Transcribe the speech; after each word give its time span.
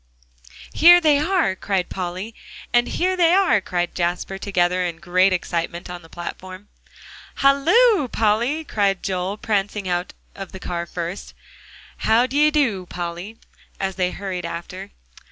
"Here 0.73 0.99
they 0.99 1.19
are!" 1.19 1.55
cried 1.55 1.87
Polly, 1.89 2.33
and 2.73 2.87
"Here 2.87 3.15
they 3.15 3.35
are!" 3.35 3.61
cried 3.61 3.93
Jasper, 3.93 4.39
together, 4.39 4.83
in 4.83 4.97
great 4.97 5.31
excitement, 5.31 5.91
on 5.91 6.01
the 6.01 6.09
platform. 6.09 6.69
"Halloo, 7.35 8.07
Polly!" 8.07 8.63
cried 8.63 9.03
Joel, 9.03 9.37
prancing 9.37 9.87
out 9.87 10.13
of 10.33 10.53
the 10.53 10.59
car 10.59 10.87
first, 10.87 11.35
and 11.99 12.05
"How 12.09 12.25
d'ye 12.25 12.49
do, 12.49 12.87
Polly?" 12.87 13.37
as 13.79 13.95
they 13.95 14.07
all 14.07 14.13
hurried 14.15 14.45
after. 14.47 14.89